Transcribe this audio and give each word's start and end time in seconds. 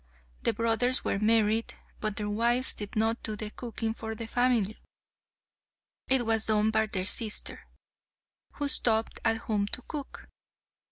The 0.41 0.51
brothers 0.53 1.03
were 1.05 1.19
married, 1.19 1.75
but 1.99 2.15
their 2.15 2.27
wives 2.27 2.73
did 2.73 2.95
not 2.95 3.21
do 3.21 3.35
the 3.35 3.51
cooking 3.51 3.93
for 3.93 4.15
the 4.15 4.25
family. 4.25 4.79
It 6.07 6.25
was 6.25 6.47
done 6.47 6.71
by 6.71 6.87
their 6.87 7.05
sister, 7.05 7.67
who 8.53 8.67
stopped 8.67 9.19
at 9.23 9.37
home 9.37 9.67
to 9.67 9.83
cook. 9.83 10.27